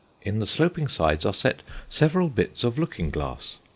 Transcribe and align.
In 0.23 0.39
the 0.39 0.47
sloping 0.47 0.87
sides 0.87 1.27
are 1.27 1.31
set 1.31 1.61
several 1.87 2.27
bits 2.29 2.63
of 2.63 2.79
looking 2.79 3.11
glass. 3.11 3.57